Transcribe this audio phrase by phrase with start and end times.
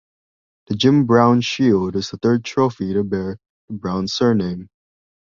[0.65, 4.67] The Jim Brown Shield is the third trophy to bear the Brown surname.